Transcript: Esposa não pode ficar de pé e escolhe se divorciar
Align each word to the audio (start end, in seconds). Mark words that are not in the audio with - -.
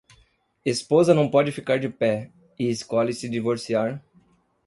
Esposa 0.65 1.13
não 1.13 1.29
pode 1.29 1.51
ficar 1.51 1.77
de 1.77 1.87
pé 1.87 2.31
e 2.57 2.67
escolhe 2.69 3.13
se 3.13 3.29
divorciar 3.29 4.03